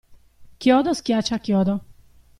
Chiodo 0.59 0.91
schiaccia 0.99 1.37
chiodo. 1.45 1.75